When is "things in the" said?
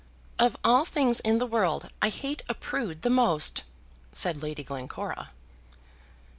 0.83-1.45